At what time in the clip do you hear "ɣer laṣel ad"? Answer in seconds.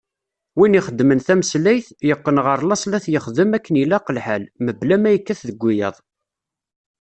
2.45-3.03